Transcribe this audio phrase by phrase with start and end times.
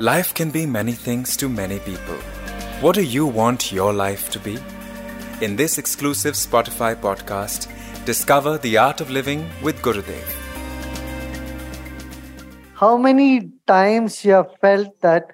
[0.00, 2.14] Life can be many things to many people.
[2.80, 4.56] What do you want your life to be?
[5.40, 7.66] In this exclusive Spotify podcast,
[8.04, 10.22] discover the art of living with Gurudev.
[12.74, 15.32] How many times you have felt that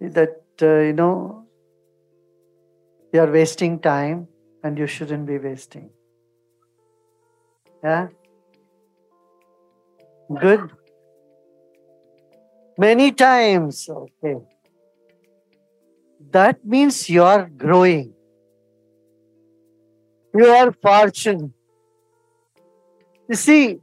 [0.00, 1.46] that uh, you know
[3.12, 4.26] you are wasting time
[4.64, 5.90] and you shouldn't be wasting?
[7.84, 8.08] Yeah.
[10.40, 10.72] Good.
[12.78, 13.88] Many times.
[13.88, 14.36] Okay.
[16.30, 18.14] That means you are growing.
[20.34, 21.50] You are fortunate.
[23.28, 23.80] You see,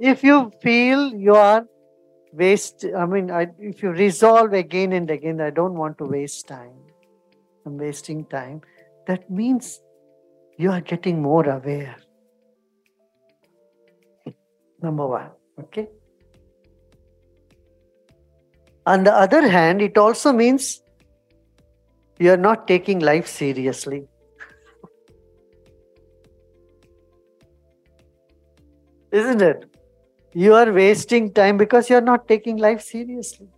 [0.00, 1.66] if you feel you are
[2.32, 6.48] waste, I mean, I, if you resolve again and again, I don't want to waste
[6.48, 6.74] time,
[7.64, 8.62] I'm wasting time,
[9.06, 9.80] that means
[10.58, 11.96] you are getting more aware.
[14.82, 15.88] Number one, okay?
[18.86, 20.82] On the other hand, it also means
[22.18, 24.06] you are not taking life seriously.
[29.10, 29.64] Isn't it?
[30.34, 33.48] You are wasting time because you are not taking life seriously.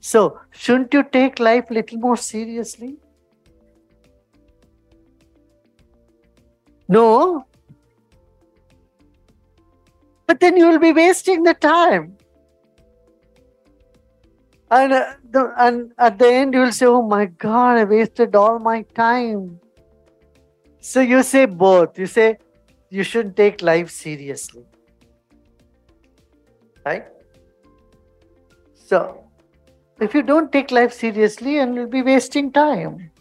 [0.00, 2.96] So, shouldn't you take life little more seriously?
[6.88, 7.46] No.
[10.26, 12.18] But then you will be wasting the time.
[14.74, 18.34] And, uh, the, and at the end, you will say, Oh my God, I wasted
[18.34, 19.60] all my time.
[20.80, 21.96] So you say both.
[21.96, 22.38] You say,
[22.90, 24.64] You shouldn't take life seriously.
[26.84, 27.04] Right?
[28.74, 29.22] So,
[30.00, 33.12] if you don't take life seriously, and you'll be wasting time.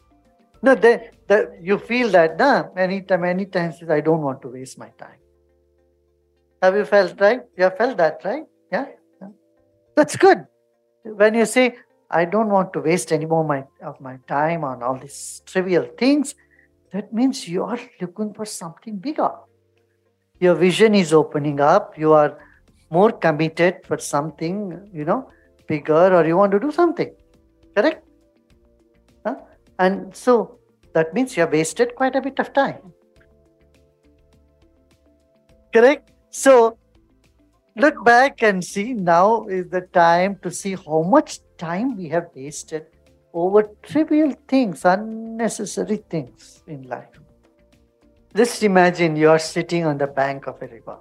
[0.64, 4.80] No, the, the, you feel that, nah, anytime, many times, I don't want to waste
[4.80, 5.20] my time.
[6.64, 7.42] Have you felt right?
[7.56, 8.44] You have felt that, right?
[8.72, 8.88] Yeah?
[9.22, 9.28] yeah.
[9.96, 10.48] That's good
[11.04, 11.78] when you say,
[12.10, 15.88] I don't want to waste any more my, of my time on all these trivial
[15.98, 16.36] things,
[16.92, 19.32] that means you are looking for something bigger.
[20.40, 22.38] Your vision is opening up, you are
[22.90, 25.30] more committed for something, you know,
[25.68, 27.12] bigger, or you want to do something.
[27.76, 28.06] Correct?
[29.26, 29.36] Huh?
[29.80, 30.60] And so
[30.94, 32.94] that means you have wasted quite a bit of time.
[35.74, 36.12] Correct?
[36.30, 36.78] So
[37.76, 42.28] look back and see now is the time to see how much time we have
[42.36, 42.86] wasted
[43.34, 47.10] over trivial things, unnecessary things in life.
[48.36, 50.98] Just imagine you are sitting on the bank of a river,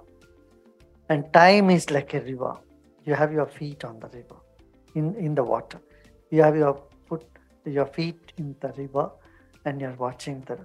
[1.09, 2.57] and time is like a river.
[3.05, 4.35] You have your feet on the river,
[4.95, 5.79] in, in the water.
[6.31, 7.25] You have your foot,
[7.65, 9.11] your feet in the river,
[9.65, 10.59] and you're watching the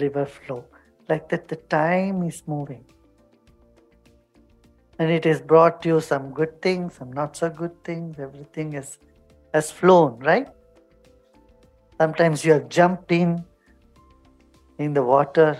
[0.00, 0.64] river flow.
[1.08, 2.84] Like that, the time is moving
[4.98, 8.18] and it has brought you some good things, some not so good things.
[8.18, 8.98] Everything is,
[9.54, 10.48] has flown, right?
[11.98, 13.44] Sometimes you have jumped in
[14.78, 15.58] in the water.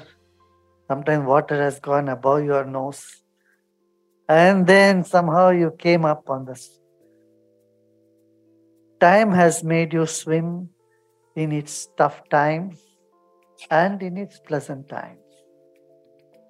[0.88, 3.22] Sometimes water has gone above your nose.
[4.28, 6.78] And then somehow you came up on this.
[9.00, 10.68] Time has made you swim
[11.34, 12.80] in its tough times
[13.70, 15.18] and in its pleasant times.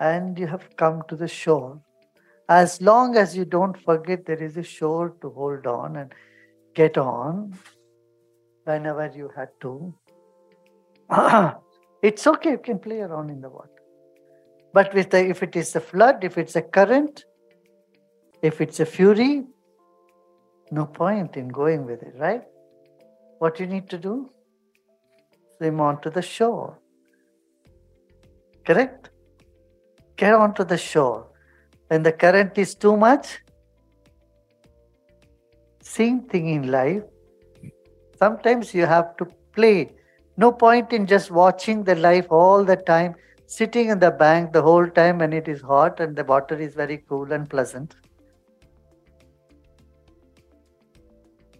[0.01, 1.81] And you have come to the shore
[2.49, 6.13] as long as you don't forget there is a shore to hold on and
[6.75, 7.57] get on
[8.65, 9.95] whenever you had to,
[12.03, 13.69] it's okay, you can play around in the water.
[14.73, 17.25] But with the, if it is a flood, if it's a current,
[18.41, 19.45] if it's a fury,
[20.71, 22.43] no point in going with it, right?
[23.39, 24.31] What you need to do?
[25.59, 26.79] Swim onto the shore.
[28.65, 29.11] Correct?
[30.17, 31.32] Get onto the shore
[31.93, 33.39] when the current is too much.
[35.83, 37.03] Same thing in life.
[38.19, 39.91] Sometimes you have to play.
[40.39, 43.15] No point in just watching the life all the time,
[43.47, 46.73] sitting in the bank the whole time when it is hot and the water is
[46.75, 47.95] very cool and pleasant.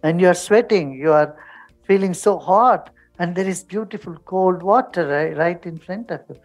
[0.01, 1.37] And you are sweating, you are
[1.83, 2.89] feeling so hot,
[3.19, 6.37] and there is beautiful cold water right, right in front of you.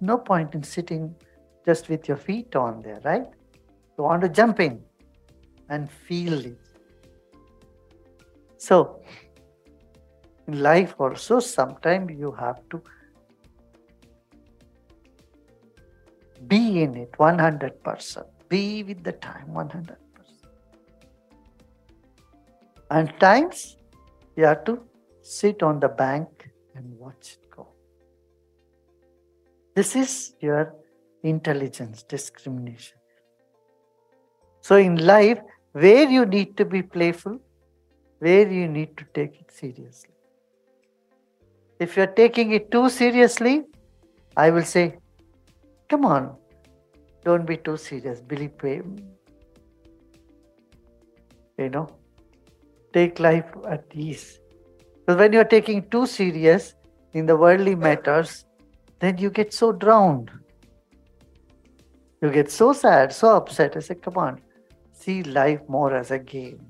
[0.00, 1.14] No point in sitting
[1.64, 3.26] just with your feet on there, right?
[3.96, 4.82] You want to jump in
[5.68, 6.58] and feel it.
[8.58, 9.00] So,
[10.46, 12.82] in life also, sometimes you have to
[16.46, 18.24] be in it 100%.
[18.48, 19.96] Be with the time 100%.
[22.90, 23.76] And times
[24.36, 24.82] you have to
[25.22, 27.68] sit on the bank and watch it go.
[29.74, 30.74] This is your
[31.24, 32.98] intelligence, discrimination.
[34.60, 35.40] So, in life,
[35.72, 37.40] where you need to be playful,
[38.20, 40.14] where you need to take it seriously.
[41.80, 43.64] If you're taking it too seriously,
[44.36, 44.96] I will say,
[45.88, 46.36] come on,
[47.24, 48.20] don't be too serious.
[48.20, 48.82] Billy Pray.
[51.58, 51.88] You know,
[52.92, 54.40] take life at ease.
[55.00, 56.74] Because when you're taking too serious
[57.12, 58.44] in the worldly matters,
[59.00, 60.30] then you get so drowned.
[62.20, 63.76] You get so sad, so upset.
[63.76, 64.40] I say, come on,
[64.92, 66.64] see life more as a game.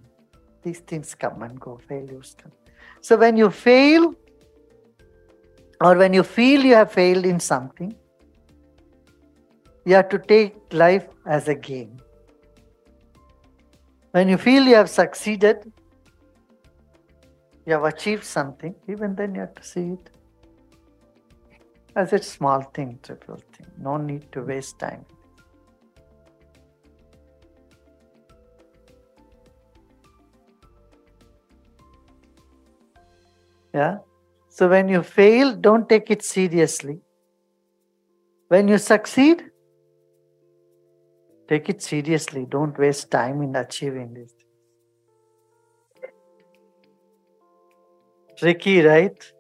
[0.63, 2.53] These things come and go, failures come.
[3.01, 4.15] So when you fail,
[5.81, 7.95] or when you feel you have failed in something,
[9.85, 11.99] you have to take life as a game.
[14.13, 15.73] When you feel you have succeeded,
[17.67, 20.11] you have achieved something, even then you have to see it
[21.97, 23.67] as a small thing, trivial thing.
[23.79, 25.05] No need to waste time.
[33.75, 33.99] Yeah.
[34.49, 37.01] So when you fail, don't take it seriously.
[38.47, 39.43] When you succeed,
[41.49, 42.47] take it seriously.
[42.49, 44.33] Don't waste time in achieving this.
[48.39, 49.33] Tricky, right?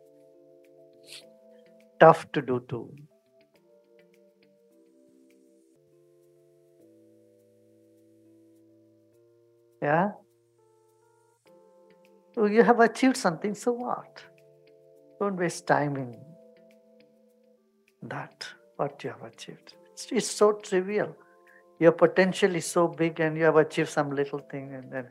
[2.01, 2.93] Tough to do too.
[9.81, 10.11] Yeah?
[12.35, 14.23] So you have achieved something, so what?
[15.21, 16.17] Don't waste time in
[18.03, 18.47] that,
[18.77, 19.75] what you have achieved.
[19.93, 21.17] It's, it's so trivial.
[21.79, 25.09] Your potential is so big, and you have achieved some little thing, and then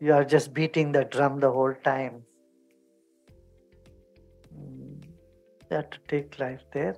[0.00, 2.24] you are just beating the drum the whole time.
[4.56, 5.04] Mm,
[5.70, 6.96] you have to take life there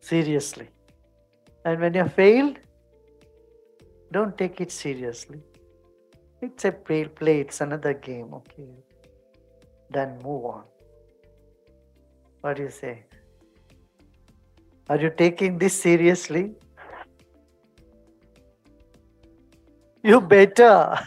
[0.00, 0.68] seriously.
[1.64, 2.58] And when you have failed,
[4.10, 5.42] don't take it seriously.
[6.40, 8.70] It's a play, play, it's another game, okay?
[9.90, 10.64] Then move on.
[12.40, 13.04] What do you say?
[14.88, 16.54] Are you taking this seriously?
[20.02, 20.98] You better.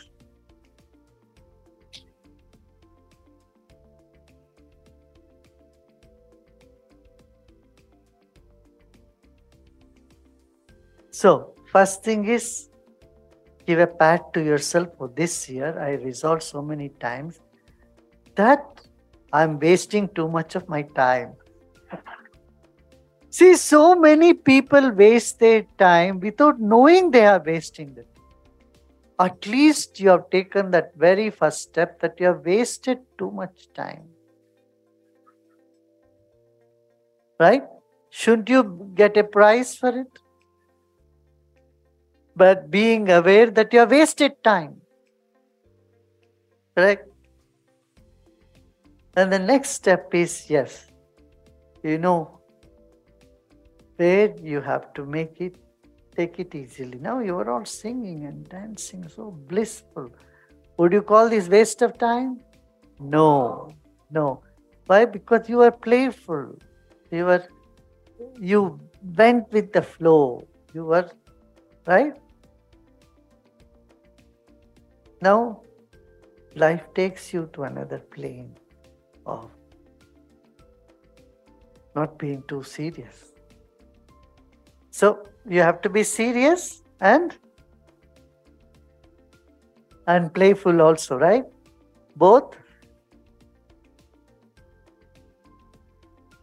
[11.12, 12.71] So, first thing is
[13.66, 15.78] give a pat to yourself for this year.
[15.80, 17.40] I resolved so many times
[18.36, 18.64] that
[19.34, 21.34] I'm wasting too much of my time.
[23.30, 28.08] See, so many people waste their time without knowing they are wasting it.
[29.20, 33.72] At least you have taken that very first step that you have wasted too much
[33.74, 34.10] time.
[37.40, 37.64] Right?
[38.10, 40.08] Shouldn't you get a prize for it?
[42.42, 44.82] But being aware that you have wasted time.
[46.76, 47.08] Correct?
[49.16, 50.88] And the next step is yes,
[51.84, 52.40] you know,
[53.98, 55.58] where you have to make it,
[56.16, 56.98] take it easily.
[56.98, 60.10] Now you are all singing and dancing, so blissful.
[60.78, 62.40] Would you call this waste of time?
[63.00, 63.70] No,
[64.10, 64.42] no.
[64.88, 65.06] Why?
[65.06, 66.58] Because you are playful.
[67.12, 67.44] You were,
[68.40, 68.80] you
[69.16, 70.48] went with the flow.
[70.74, 71.08] You were,
[71.86, 72.18] right?
[75.22, 75.62] Now,
[76.56, 78.56] life takes you to another plane
[79.26, 79.52] of
[81.96, 83.32] not being too serious.
[84.90, 87.38] So you have to be serious and
[90.08, 91.46] and playful also, right?
[92.16, 92.56] Both.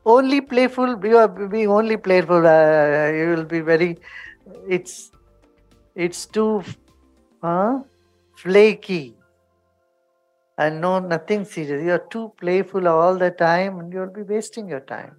[0.06, 2.46] Only playful, you are being only playful.
[2.46, 3.98] Uh, you will be very.
[4.66, 5.10] It's
[5.94, 6.62] it's too
[7.42, 7.80] uh,
[8.42, 9.16] flaky
[10.58, 11.82] and no nothing serious.
[11.84, 15.16] You're too playful all the time and you'll be wasting your time.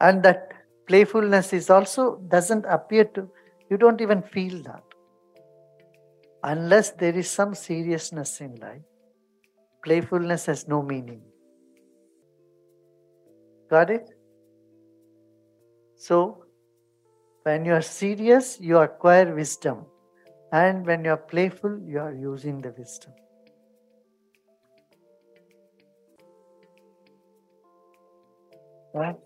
[0.00, 0.52] And that
[0.86, 3.28] playfulness is also doesn't appear to
[3.70, 4.82] you don't even feel that.
[6.42, 8.82] Unless there is some seriousness in life,
[9.82, 11.22] playfulness has no meaning.
[13.70, 14.10] Got it?
[15.96, 16.44] So,
[17.44, 19.86] when you are serious, you acquire wisdom.
[20.54, 23.12] And when you are playful, you are using the wisdom.
[28.92, 29.16] Right?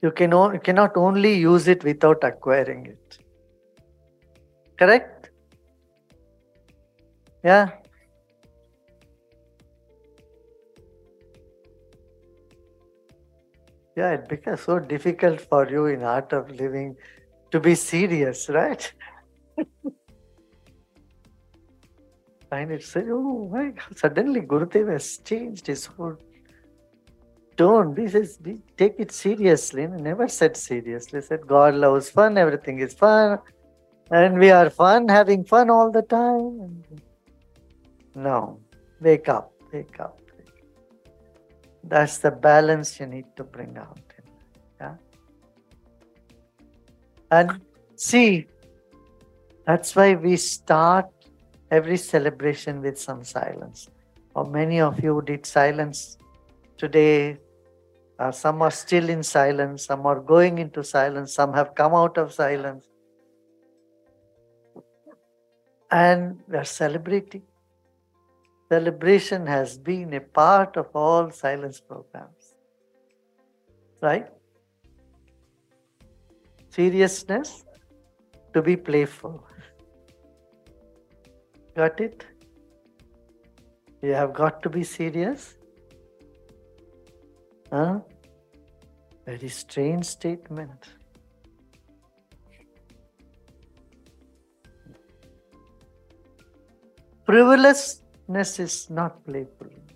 [0.00, 3.18] You, can o- you cannot only use it without acquiring it.
[4.78, 5.28] Correct?
[7.44, 7.72] Yeah.
[13.98, 16.96] Yeah, it becomes so difficult for you in art of living
[17.50, 18.92] to be serious, right?
[22.50, 26.16] find it so, oh my God, suddenly Gurudev has changed his whole
[27.56, 27.96] tone.
[27.96, 28.38] He says,
[28.76, 29.82] take it seriously.
[29.82, 31.20] He never said seriously.
[31.20, 33.40] He said, God loves fun, everything is fun,
[34.12, 36.84] and we are fun, having fun all the time.
[38.14, 38.60] No,
[39.00, 40.20] wake up, wake up.
[41.84, 43.98] That's the balance you need to bring out.
[44.80, 44.94] Yeah?
[47.30, 47.60] And
[47.96, 48.46] see,
[49.66, 51.06] that's why we start
[51.70, 53.88] every celebration with some silence.
[54.34, 56.16] Or many of you did silence
[56.76, 57.38] today.
[58.18, 62.18] Uh, some are still in silence, some are going into silence, some have come out
[62.18, 62.86] of silence.
[65.90, 67.42] And we are celebrating.
[68.68, 72.54] Celebration has been a part of all silence programs.
[74.02, 74.26] Right?
[76.68, 77.64] Seriousness
[78.52, 79.42] to be playful.
[81.74, 82.26] Got it?
[84.02, 85.56] You have got to be serious.
[87.72, 88.00] Huh?
[89.26, 90.88] Very strange statement.
[98.28, 99.94] Frivolousness is not playfulness.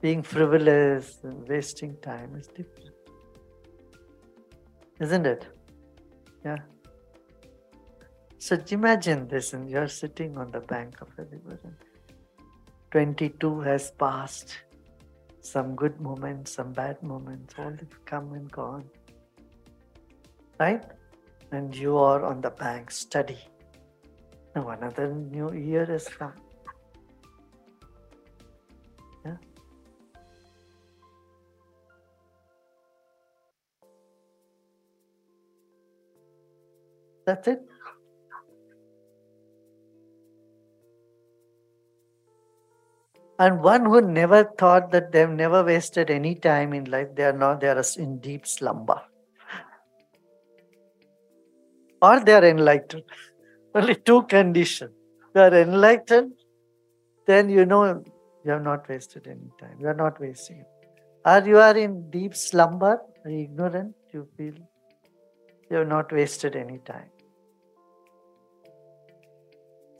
[0.00, 2.90] Being frivolous and wasting time is different.
[5.00, 5.46] Isn't it?
[6.44, 6.56] Yeah.
[8.38, 11.76] So imagine this, and you're sitting on the bank of a river, and
[12.90, 14.56] 22 has passed.
[15.42, 18.84] Some good moments, some bad moments, all have come and gone.
[20.58, 20.82] Right?
[21.52, 23.38] And you are on the bank, study.
[24.54, 26.32] Now another new year has come.
[29.24, 29.36] Yeah?
[37.26, 37.60] That's it.
[43.38, 47.32] And one who never thought that they've never wasted any time in life, they are
[47.32, 49.00] not, they are in deep slumber.
[52.02, 53.04] or they are enlightened.
[53.74, 54.92] Only two conditions.
[55.34, 56.32] You are enlightened,
[57.26, 58.02] then you know
[58.44, 59.76] you have not wasted any time.
[59.78, 60.66] You are not wasting it.
[61.24, 64.54] Or you are in deep slumber, ignorant, you feel
[65.70, 67.10] you have not wasted any time.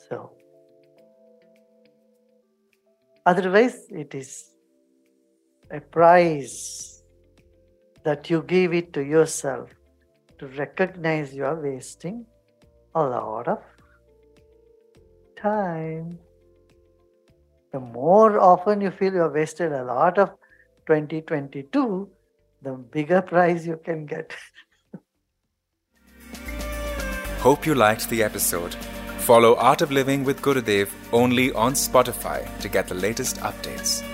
[0.08, 0.32] So,
[3.26, 4.56] Otherwise, it is
[5.70, 7.02] a prize
[8.02, 9.70] that you give it to yourself
[10.38, 12.24] to recognize you are wasting
[12.94, 13.58] a lot of
[15.36, 16.18] time.
[17.72, 20.30] The more often you feel you have wasted a lot of
[20.86, 22.08] 2022,
[22.62, 24.34] the bigger prize you can get.
[27.38, 28.74] Hope you liked the episode.
[29.18, 34.04] Follow Art of Living with Gurudev only on Spotify to get the latest updates.